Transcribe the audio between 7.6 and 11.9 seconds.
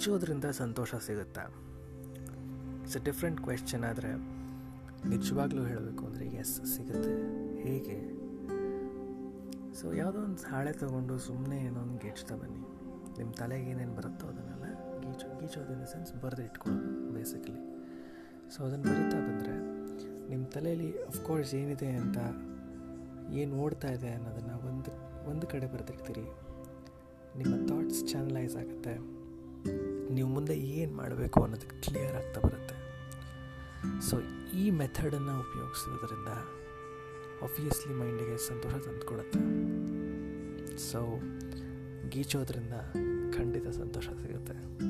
ಹೇಗೆ? ಸೊ ಯಾವುದೋ ಒಂದು ಹಾಳೆ ತೊಗೊಂಡು ಸುಮ್ಮನೆ ಏನೋ